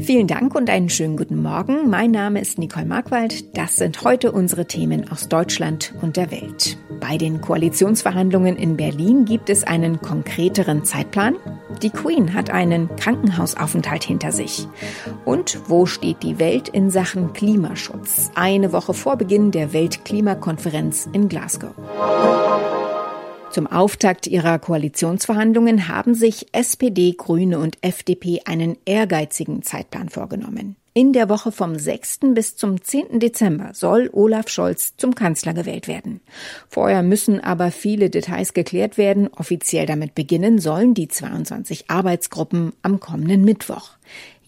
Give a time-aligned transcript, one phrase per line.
[0.00, 1.90] Vielen Dank und einen schönen guten Morgen.
[1.90, 3.56] Mein Name ist Nicole Markwald.
[3.56, 6.78] Das sind heute unsere Themen aus Deutschland und der Welt.
[7.00, 11.36] Bei den Koalitionsverhandlungen in Berlin gibt es einen konkreteren Zeitplan.
[11.82, 14.66] Die Queen hat einen Krankenhausaufenthalt hinter sich.
[15.24, 18.30] Und wo steht die Welt in Sachen Klimaschutz?
[18.34, 21.74] Eine Woche vor Beginn der Weltklimakonferenz in Glasgow.
[23.58, 30.76] Zum Auftakt ihrer Koalitionsverhandlungen haben sich SPD, Grüne und FDP einen ehrgeizigen Zeitplan vorgenommen.
[30.94, 32.20] In der Woche vom 6.
[32.34, 33.18] bis zum 10.
[33.18, 36.20] Dezember soll Olaf Scholz zum Kanzler gewählt werden.
[36.68, 39.26] Vorher müssen aber viele Details geklärt werden.
[39.26, 43.97] Offiziell damit beginnen sollen die 22 Arbeitsgruppen am kommenden Mittwoch.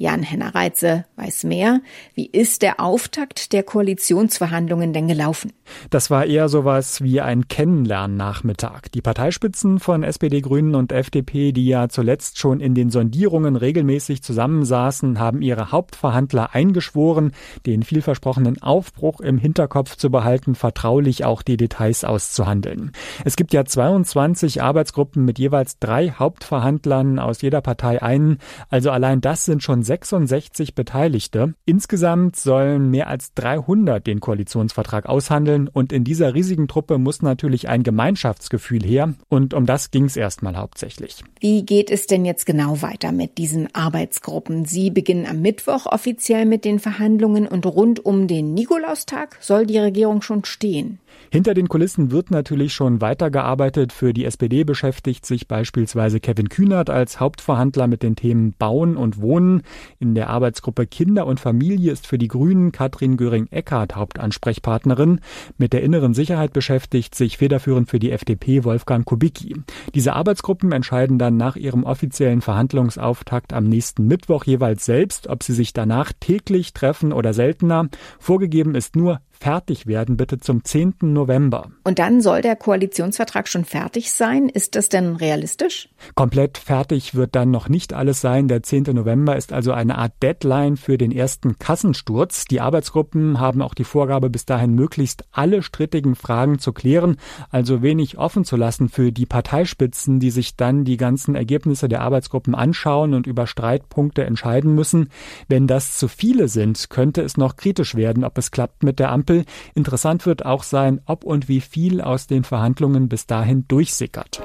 [0.00, 1.82] Jan-Henner Reitze weiß mehr.
[2.14, 5.52] Wie ist der Auftakt der Koalitionsverhandlungen denn gelaufen?
[5.90, 8.88] Das war eher sowas wie ein Kennenlernnachmittag.
[8.94, 14.22] Die Parteispitzen von SPD, Grünen und FDP, die ja zuletzt schon in den Sondierungen regelmäßig
[14.22, 17.32] zusammensaßen, haben ihre Hauptverhandler eingeschworen,
[17.66, 22.92] den vielversprochenen Aufbruch im Hinterkopf zu behalten, vertraulich auch die Details auszuhandeln.
[23.26, 28.38] Es gibt ja 22 Arbeitsgruppen mit jeweils drei Hauptverhandlern aus jeder Partei einen.
[28.70, 31.54] Also allein das sind schon 66 Beteiligte.
[31.64, 37.68] Insgesamt sollen mehr als 300 den Koalitionsvertrag aushandeln und in dieser riesigen Truppe muss natürlich
[37.68, 41.24] ein Gemeinschaftsgefühl her und um das ging es erstmal hauptsächlich.
[41.40, 44.66] Wie geht es denn jetzt genau weiter mit diesen Arbeitsgruppen?
[44.66, 49.78] Sie beginnen am Mittwoch offiziell mit den Verhandlungen und rund um den Nikolaustag soll die
[49.78, 51.00] Regierung schon stehen.
[51.32, 53.92] Hinter den Kulissen wird natürlich schon weitergearbeitet.
[53.92, 59.20] Für die SPD beschäftigt sich beispielsweise Kevin Kühnert als Hauptverhandler mit den Themen Bauen und
[59.20, 59.62] Wohnen.
[59.98, 65.20] In der Arbeitsgruppe Kinder und Familie ist für die Grünen Katrin Göring-Eckardt Hauptansprechpartnerin.
[65.56, 69.54] Mit der inneren Sicherheit beschäftigt sich federführend für die FDP Wolfgang Kubicki.
[69.94, 75.54] Diese Arbeitsgruppen entscheiden dann nach ihrem offiziellen Verhandlungsauftakt am nächsten Mittwoch jeweils selbst, ob sie
[75.54, 77.88] sich danach täglich treffen oder seltener.
[78.18, 80.96] Vorgegeben ist nur, fertig werden, bitte zum 10.
[81.00, 81.70] November.
[81.82, 84.50] Und dann soll der Koalitionsvertrag schon fertig sein.
[84.50, 85.88] Ist das denn realistisch?
[86.14, 88.48] Komplett fertig wird dann noch nicht alles sein.
[88.48, 88.84] Der 10.
[88.92, 92.44] November ist also eine Art Deadline für den ersten Kassensturz.
[92.44, 97.16] Die Arbeitsgruppen haben auch die Vorgabe, bis dahin möglichst alle strittigen Fragen zu klären,
[97.50, 102.02] also wenig offen zu lassen für die Parteispitzen, die sich dann die ganzen Ergebnisse der
[102.02, 105.08] Arbeitsgruppen anschauen und über Streitpunkte entscheiden müssen.
[105.48, 109.10] Wenn das zu viele sind, könnte es noch kritisch werden, ob es klappt mit der
[109.10, 109.44] Ampel Ampel.
[109.74, 114.40] Interessant wird auch sein, ob und wie viel aus den Verhandlungen bis dahin durchsickert.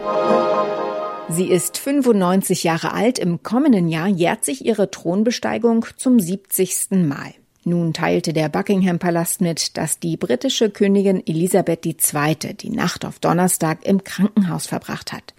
[1.29, 3.17] Sie ist 95 Jahre alt.
[3.17, 6.91] Im kommenden Jahr jährt sich ihre Thronbesteigung zum 70.
[6.91, 7.33] Mal.
[7.67, 12.53] Nun teilte der Buckingham Palast mit, dass die britische Königin Elisabeth II.
[12.53, 15.33] die Nacht auf Donnerstag im Krankenhaus verbracht hat.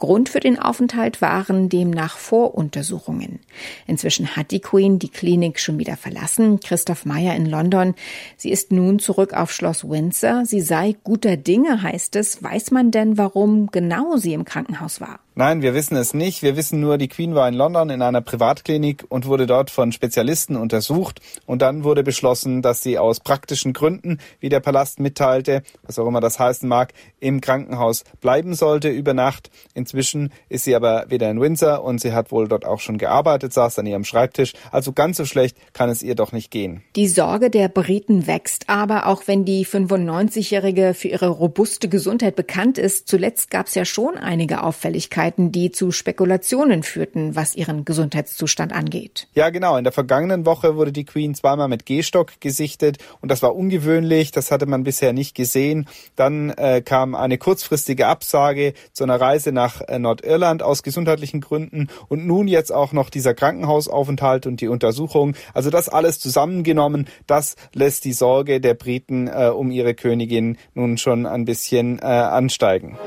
[0.00, 3.38] Grund für den Aufenthalt waren demnach Voruntersuchungen.
[3.86, 6.58] Inzwischen hat die Queen die Klinik schon wieder verlassen.
[6.58, 7.94] Christoph Meyer in London.
[8.36, 10.44] Sie ist nun zurück auf Schloss Windsor.
[10.46, 12.42] Sie sei guter Dinge, heißt es.
[12.42, 15.20] Weiß man denn, warum genau sie im Krankenhaus war?
[15.36, 16.42] Nein, wir wissen es nicht.
[16.42, 19.92] Wir wissen nur, die Queen war in London in einer Privatklinik und wurde dort von
[19.92, 21.20] Spezialisten untersucht.
[21.46, 26.06] Und dann wurde beschlossen, dass sie aus praktischen Gründen, wie der Palast mitteilte, was auch
[26.06, 29.50] immer das heißen mag, im Krankenhaus bleiben sollte über Nacht.
[29.90, 33.52] Inzwischen ist sie aber wieder in Windsor und sie hat wohl dort auch schon gearbeitet,
[33.52, 34.52] saß an ihrem Schreibtisch.
[34.70, 36.84] Also ganz so schlecht kann es ihr doch nicht gehen.
[36.94, 42.78] Die Sorge der Briten wächst aber, auch wenn die 95-Jährige für ihre robuste Gesundheit bekannt
[42.78, 43.08] ist.
[43.08, 49.26] Zuletzt gab es ja schon einige Auffälligkeiten die zu Spekulationen führten, was ihren Gesundheitszustand angeht.
[49.34, 49.76] Ja, genau.
[49.76, 54.30] In der vergangenen Woche wurde die Queen zweimal mit Gehstock gesichtet und das war ungewöhnlich.
[54.30, 55.88] Das hatte man bisher nicht gesehen.
[56.14, 61.88] Dann äh, kam eine kurzfristige Absage zu einer Reise nach äh, Nordirland aus gesundheitlichen Gründen
[62.08, 65.34] und nun jetzt auch noch dieser Krankenhausaufenthalt und die Untersuchung.
[65.54, 70.98] Also das alles zusammengenommen, das lässt die Sorge der Briten äh, um ihre Königin nun
[70.98, 72.98] schon ein bisschen äh, ansteigen.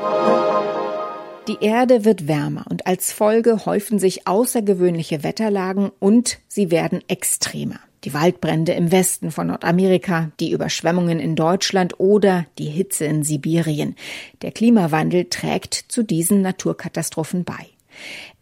[1.48, 7.80] Die Erde wird wärmer und als Folge häufen sich außergewöhnliche Wetterlagen und sie werden extremer.
[8.04, 13.96] Die Waldbrände im Westen von Nordamerika, die Überschwemmungen in Deutschland oder die Hitze in Sibirien.
[14.42, 17.68] Der Klimawandel trägt zu diesen Naturkatastrophen bei.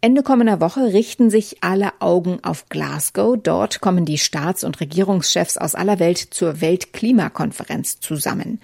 [0.00, 3.38] Ende kommender Woche richten sich alle Augen auf Glasgow.
[3.40, 8.60] Dort kommen die Staats- und Regierungschefs aus aller Welt zur Weltklimakonferenz zusammen.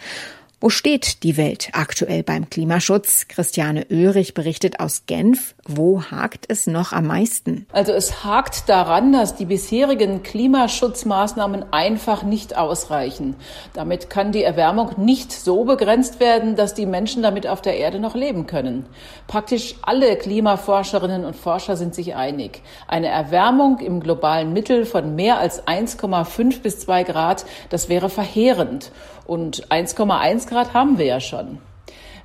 [0.60, 3.28] Wo steht die Welt aktuell beim Klimaschutz?
[3.28, 5.55] Christiane Oehrig berichtet aus Genf.
[5.64, 7.69] Wo hakt es noch am meisten?
[7.70, 13.37] Also es hakt daran, dass die bisherigen Klimaschutzmaßnahmen einfach nicht ausreichen.
[13.72, 18.00] Damit kann die Erwärmung nicht so begrenzt werden, dass die Menschen damit auf der Erde
[18.00, 18.87] noch leben können.
[19.28, 22.62] Praktisch alle Klimaforscherinnen und Forscher sind sich einig.
[22.88, 28.90] Eine Erwärmung im globalen Mittel von mehr als 1,5 bis 2 Grad, das wäre verheerend.
[29.28, 31.59] Und 1,1 Grad haben wir ja schon.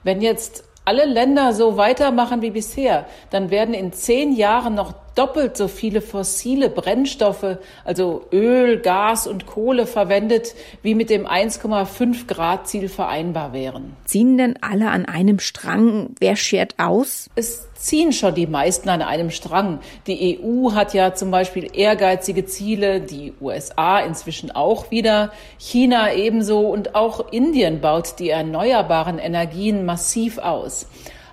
[0.03, 5.57] Wenn jetzt alle Länder so weitermachen wie bisher, dann werden in zehn Jahren noch doppelt
[5.57, 12.67] so viele fossile Brennstoffe, also Öl, Gas und Kohle verwendet, wie mit dem 1,5 Grad
[12.67, 13.95] Ziel vereinbar wären.
[14.05, 16.15] Ziehen denn alle an einem Strang?
[16.19, 17.29] Wer schert aus?
[17.35, 19.79] Es ziehen schon die meisten an einem Strang.
[20.07, 26.61] Die EU hat ja zum Beispiel ehrgeizige Ziele, die USA inzwischen auch wieder, China ebenso
[26.61, 30.87] und auch Indien baut die erneuerbaren Energien massiv aus.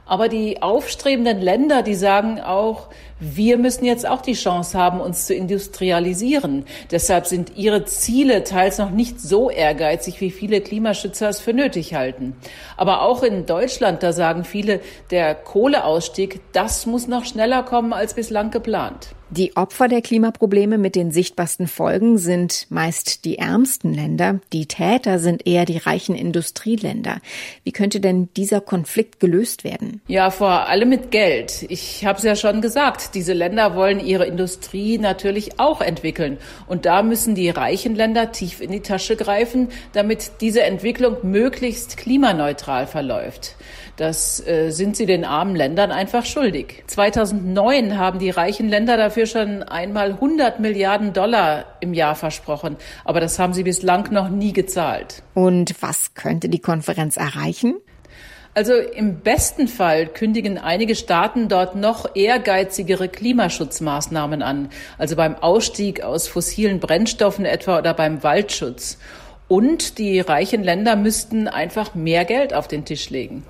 [0.07, 2.89] Aber die aufstrebenden Länder, die sagen auch,
[3.21, 6.65] wir müssen jetzt auch die Chance haben, uns zu industrialisieren.
[6.91, 11.95] Deshalb sind ihre Ziele teils noch nicht so ehrgeizig, wie viele Klimaschützer es für nötig
[11.95, 12.35] halten.
[12.77, 14.81] Aber auch in Deutschland, da sagen viele,
[15.11, 19.15] der Kohleausstieg, das muss noch schneller kommen als bislang geplant.
[19.33, 24.41] Die Opfer der Klimaprobleme mit den sichtbarsten Folgen sind meist die ärmsten Länder.
[24.53, 27.21] Die Täter sind eher die reichen Industrieländer.
[27.63, 30.01] Wie könnte denn dieser Konflikt gelöst werden?
[30.09, 31.65] Ja, vor allem mit Geld.
[31.69, 36.39] Ich habe es ja schon gesagt, diese Länder wollen ihre Industrie natürlich auch entwickeln.
[36.67, 41.97] Und da müssen die reichen Länder tief in die Tasche greifen, damit diese Entwicklung möglichst
[41.97, 43.57] klimaneutral verläuft.
[44.01, 46.85] Das äh, sind sie den armen Ländern einfach schuldig.
[46.87, 53.21] 2009 haben die reichen Länder dafür schon einmal 100 Milliarden Dollar im Jahr versprochen, aber
[53.21, 55.23] das haben sie bislang noch nie gezahlt.
[55.35, 57.75] Und was könnte die Konferenz erreichen?
[58.53, 66.03] Also im besten Fall kündigen einige Staaten dort noch ehrgeizigere Klimaschutzmaßnahmen an, also beim Ausstieg
[66.03, 68.99] aus fossilen Brennstoffen etwa oder beim Waldschutz.
[69.47, 73.45] Und die reichen Länder müssten einfach mehr Geld auf den Tisch legen.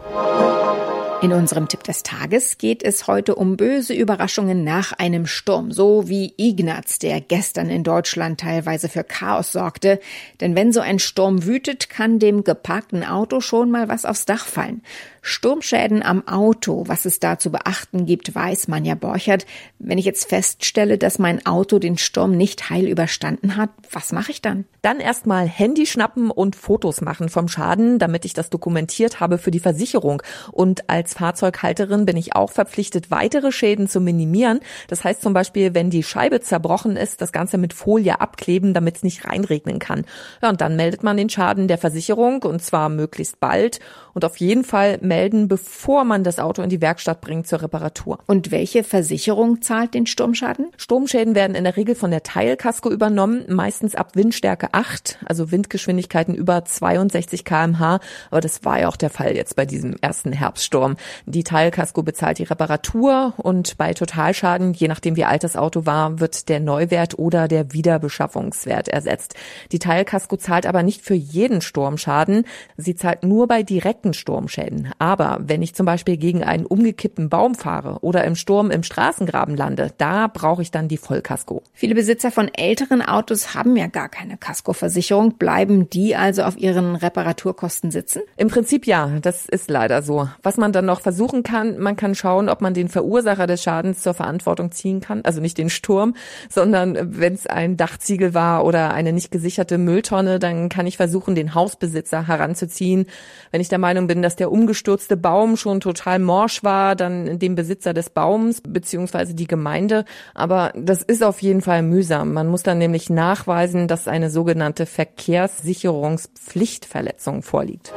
[1.22, 6.08] In unserem Tipp des Tages geht es heute um böse Überraschungen nach einem Sturm, so
[6.08, 10.00] wie Ignaz, der gestern in Deutschland teilweise für Chaos sorgte.
[10.40, 14.46] Denn wenn so ein Sturm wütet, kann dem geparkten Auto schon mal was aufs Dach
[14.46, 14.80] fallen.
[15.22, 19.46] Sturmschäden am Auto, was es da zu beachten gibt, weiß Manja Borchert.
[19.78, 24.30] Wenn ich jetzt feststelle, dass mein Auto den Sturm nicht heil überstanden hat, was mache
[24.30, 24.64] ich dann?
[24.82, 29.50] Dann erstmal Handy schnappen und Fotos machen vom Schaden, damit ich das dokumentiert habe für
[29.50, 30.22] die Versicherung.
[30.52, 34.60] Und als Fahrzeughalterin bin ich auch verpflichtet, weitere Schäden zu minimieren.
[34.88, 38.96] Das heißt zum Beispiel, wenn die Scheibe zerbrochen ist, das Ganze mit Folie abkleben, damit
[38.96, 40.06] es nicht reinregnen kann.
[40.42, 43.80] Ja, und dann meldet man den Schaden der Versicherung und zwar möglichst bald.
[44.14, 48.20] Und auf jeden Fall melden, bevor man das Auto in die Werkstatt bringt zur Reparatur.
[48.26, 50.70] Und welche Versicherung zahlt den Sturmschaden?
[50.76, 56.32] Sturmschäden werden in der Regel von der Teilkasko übernommen, meistens ab Windstärke 8, also Windgeschwindigkeiten
[56.32, 57.98] über 62 kmh.
[58.30, 60.96] Aber das war ja auch der Fall jetzt bei diesem ersten Herbststurm.
[61.26, 66.20] Die Teilkasko bezahlt die Reparatur und bei Totalschaden, je nachdem wie alt das Auto war,
[66.20, 69.34] wird der Neuwert oder der Wiederbeschaffungswert ersetzt.
[69.72, 72.44] Die Teilkasko zahlt aber nicht für jeden Sturmschaden.
[72.76, 74.92] Sie zahlt nur bei direkten Sturmschäden.
[75.00, 79.56] Aber wenn ich zum Beispiel gegen einen umgekippten Baum fahre oder im Sturm im Straßengraben
[79.56, 81.62] lande, da brauche ich dann die Vollkasko.
[81.72, 85.38] Viele Besitzer von älteren Autos haben ja gar keine Kaskoversicherung.
[85.38, 88.20] Bleiben die also auf ihren Reparaturkosten sitzen?
[88.36, 90.28] Im Prinzip ja, das ist leider so.
[90.42, 94.02] Was man dann noch versuchen kann, man kann schauen, ob man den Verursacher des Schadens
[94.02, 95.22] zur Verantwortung ziehen kann.
[95.24, 96.14] Also nicht den Sturm,
[96.50, 101.34] sondern wenn es ein Dachziegel war oder eine nicht gesicherte Mülltonne, dann kann ich versuchen,
[101.34, 103.06] den Hausbesitzer heranzuziehen.
[103.50, 104.52] Wenn ich der Meinung bin, dass der
[104.90, 110.04] umgestürzte Baum schon total morsch war, dann den Besitzer des Baums beziehungsweise die Gemeinde.
[110.34, 112.32] Aber das ist auf jeden Fall mühsam.
[112.32, 117.92] Man muss dann nämlich nachweisen, dass eine sogenannte Verkehrssicherungspflichtverletzung vorliegt.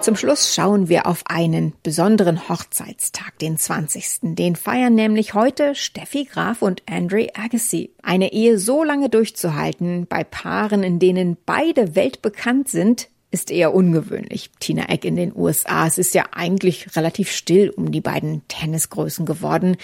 [0.00, 4.20] Zum Schluss schauen wir auf einen besonderen Hochzeitstag, den 20.
[4.22, 7.90] Den feiern nämlich heute Steffi Graf und Andre Agassi.
[8.02, 14.50] Eine Ehe so lange durchzuhalten bei Paaren, in denen beide weltbekannt sind, ist eher ungewöhnlich.
[14.58, 15.86] Tina Eck in den USA.
[15.86, 19.76] Es ist ja eigentlich relativ still um die beiden Tennisgrößen geworden.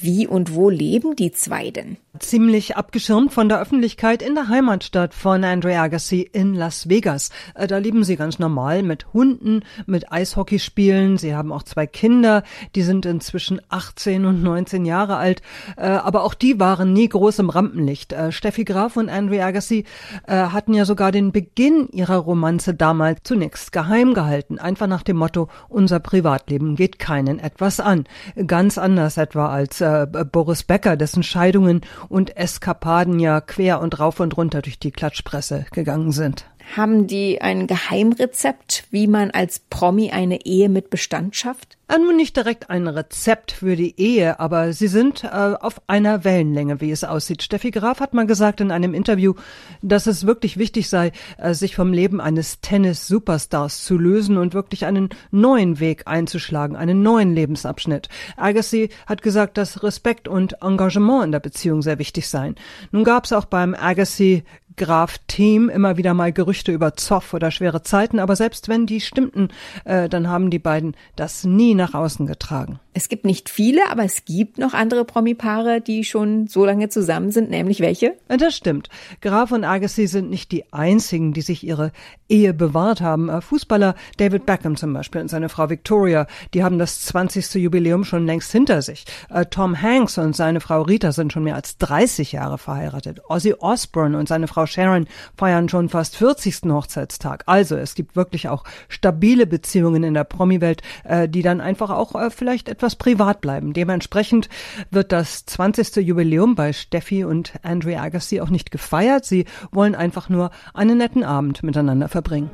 [0.00, 1.96] Wie und wo leben die zwei denn?
[2.20, 7.30] Ziemlich abgeschirmt von der Öffentlichkeit in der Heimatstadt von Andre Agassi in Las Vegas.
[7.54, 11.18] Äh, da leben sie ganz normal mit Hunden, mit Eishockeyspielen.
[11.18, 12.44] Sie haben auch zwei Kinder,
[12.76, 15.42] die sind inzwischen 18 und 19 Jahre alt.
[15.76, 18.12] Äh, aber auch die waren nie groß im Rampenlicht.
[18.12, 19.84] Äh, Steffi Graf und Andre Agassi
[20.26, 24.58] hatten ja sogar den Beginn ihrer Romanze damals zunächst geheim gehalten.
[24.58, 28.04] Einfach nach dem Motto, unser Privatleben geht keinen etwas an.
[28.46, 34.20] Ganz anders etwa als äh, Boris Becker, dessen Scheidungen und Eskapaden ja quer und rauf
[34.20, 36.46] und runter durch die Klatschpresse gegangen sind.
[36.76, 41.78] Haben die ein Geheimrezept, wie man als Promi eine Ehe mit Bestand schafft?
[41.90, 46.82] Nun nicht direkt ein Rezept für die Ehe, aber sie sind äh, auf einer Wellenlänge,
[46.82, 47.42] wie es aussieht.
[47.42, 49.34] Steffi Graf hat mal gesagt in einem Interview,
[49.80, 54.84] dass es wirklich wichtig sei, äh, sich vom Leben eines Tennis-Superstars zu lösen und wirklich
[54.84, 58.10] einen neuen Weg einzuschlagen, einen neuen Lebensabschnitt.
[58.36, 62.56] Agassi hat gesagt, dass Respekt und Engagement in der Beziehung sehr wichtig seien.
[62.92, 64.44] Nun gab es auch beim Agassi
[64.78, 69.48] Graf-Team immer wieder mal Gerüchte über Zoff oder schwere Zeiten, aber selbst wenn die stimmten,
[69.84, 72.80] äh, dann haben die beiden das nie nach außen getragen.
[72.94, 77.30] Es gibt nicht viele, aber es gibt noch andere Promi-Paare, die schon so lange zusammen
[77.30, 78.16] sind, nämlich welche?
[78.26, 78.88] Das stimmt.
[79.20, 81.92] Graf und Agassi sind nicht die einzigen, die sich ihre
[82.28, 83.28] Ehe bewahrt haben.
[83.28, 87.54] Äh, Fußballer David Beckham zum Beispiel und seine Frau Victoria, die haben das 20.
[87.54, 89.04] Jubiläum schon längst hinter sich.
[89.30, 93.20] Äh, Tom Hanks und seine Frau Rita sind schon mehr als 30 Jahre verheiratet.
[93.28, 95.06] Ozzy Osbourne und seine Frau Sharon
[95.36, 96.70] feiern schon fast 40.
[96.70, 97.44] Hochzeitstag.
[97.46, 102.14] Also es gibt wirklich auch stabile Beziehungen in der Promi-Welt, äh, die dann einfach auch
[102.30, 103.72] vielleicht etwas privat bleiben.
[103.72, 104.48] Dementsprechend
[104.90, 105.96] wird das 20.
[105.96, 109.24] Jubiläum bei Steffi und Andre Agassi auch nicht gefeiert.
[109.24, 112.50] Sie wollen einfach nur einen netten Abend miteinander verbringen.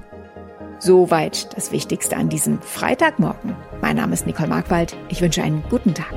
[0.79, 3.57] Soweit das Wichtigste an diesem Freitagmorgen.
[3.81, 4.97] Mein Name ist Nicole Markwald.
[5.09, 6.13] Ich wünsche einen guten Tag.